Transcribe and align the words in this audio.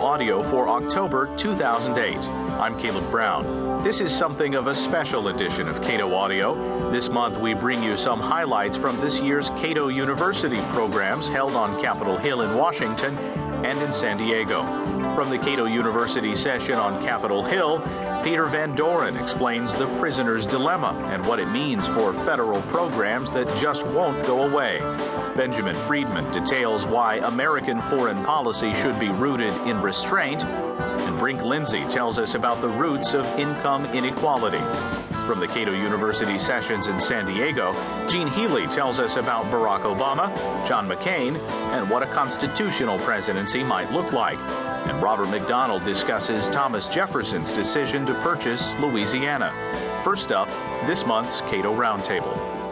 Audio 0.00 0.42
for 0.42 0.68
October 0.68 1.32
2008. 1.36 2.16
I'm 2.58 2.76
Caleb 2.76 3.08
Brown. 3.12 3.80
This 3.84 4.00
is 4.00 4.12
something 4.12 4.56
of 4.56 4.66
a 4.66 4.74
special 4.74 5.28
edition 5.28 5.68
of 5.68 5.80
Cato 5.80 6.12
Audio. 6.12 6.90
This 6.90 7.08
month, 7.08 7.38
we 7.38 7.54
bring 7.54 7.80
you 7.80 7.96
some 7.96 8.18
highlights 8.18 8.76
from 8.76 9.00
this 9.00 9.20
year's 9.20 9.50
Cato 9.50 9.86
University 9.86 10.60
programs 10.72 11.28
held 11.28 11.54
on 11.54 11.80
Capitol 11.80 12.16
Hill 12.16 12.42
in 12.42 12.56
Washington 12.56 13.16
and 13.64 13.80
in 13.80 13.92
San 13.92 14.16
Diego. 14.16 14.62
From 15.14 15.30
the 15.30 15.38
Cato 15.38 15.66
University 15.66 16.34
session 16.34 16.74
on 16.74 17.00
Capitol 17.00 17.44
Hill, 17.44 17.80
Peter 18.24 18.46
Van 18.46 18.74
Doren 18.74 19.16
explains 19.16 19.72
the 19.72 19.86
prisoner's 20.00 20.44
dilemma 20.44 20.88
and 21.12 21.24
what 21.24 21.38
it 21.38 21.46
means 21.50 21.86
for 21.86 22.12
federal 22.24 22.60
programs 22.62 23.30
that 23.30 23.46
just 23.60 23.86
won't 23.86 24.20
go 24.26 24.42
away. 24.42 24.80
Benjamin 25.36 25.76
Friedman 25.86 26.32
details 26.32 26.84
why 26.84 27.18
American 27.18 27.80
foreign 27.82 28.24
policy 28.24 28.74
should 28.74 28.98
be 28.98 29.08
rooted 29.10 29.52
in 29.68 29.80
restraint. 29.80 30.42
And 30.42 31.18
Brink 31.20 31.42
Lindsey 31.42 31.84
tells 31.84 32.18
us 32.18 32.34
about 32.34 32.60
the 32.60 32.68
roots 32.68 33.14
of 33.14 33.24
income 33.38 33.86
inequality. 33.94 35.13
From 35.26 35.40
the 35.40 35.48
Cato 35.48 35.72
University 35.72 36.38
sessions 36.38 36.88
in 36.88 36.98
San 36.98 37.24
Diego, 37.24 37.72
Gene 38.08 38.28
Healy 38.28 38.66
tells 38.66 39.00
us 39.00 39.16
about 39.16 39.46
Barack 39.46 39.80
Obama, 39.80 40.28
John 40.66 40.86
McCain, 40.86 41.38
and 41.72 41.88
what 41.88 42.02
a 42.02 42.06
constitutional 42.06 42.98
presidency 42.98 43.64
might 43.64 43.90
look 43.90 44.12
like. 44.12 44.38
And 44.86 45.02
Robert 45.02 45.30
McDonald 45.30 45.82
discusses 45.82 46.50
Thomas 46.50 46.86
Jefferson's 46.86 47.52
decision 47.52 48.04
to 48.04 48.14
purchase 48.20 48.74
Louisiana. 48.74 49.50
First 50.04 50.30
up, 50.30 50.48
this 50.86 51.06
month's 51.06 51.40
Cato 51.40 51.74
Roundtable. 51.74 52.63